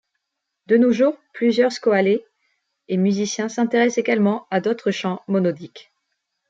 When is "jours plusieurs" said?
0.91-1.69